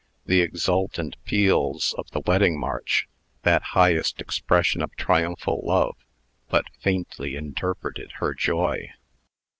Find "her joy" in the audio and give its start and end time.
8.13-8.93